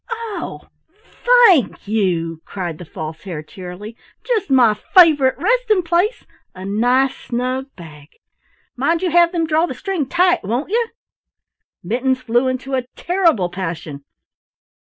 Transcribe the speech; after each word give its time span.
"Oh, 0.09 0.61
thank 1.45 1.87
you!" 1.87 2.41
cried 2.43 2.79
the 2.79 2.85
False 2.85 3.21
Hare 3.21 3.43
cheerily. 3.43 3.95
"Just 4.25 4.49
my 4.49 4.73
favorite 4.73 5.37
resting 5.37 5.83
place 5.83 6.25
a 6.55 6.65
nice 6.65 7.15
snug 7.15 7.67
bag. 7.75 8.07
Mind 8.75 9.03
you 9.03 9.11
have 9.11 9.31
them 9.31 9.45
draw 9.45 9.67
the 9.67 9.75
string 9.75 10.07
tight, 10.07 10.43
won't 10.43 10.71
you?" 10.71 10.87
Mittens 11.83 12.19
flew 12.19 12.47
into 12.47 12.73
a 12.73 12.87
terrible 12.95 13.49
passion. 13.51 14.03